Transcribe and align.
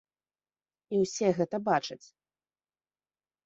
І 0.93 1.03
ўсе 1.03 1.27
гэта 1.41 1.57
бачаць. 1.69 2.01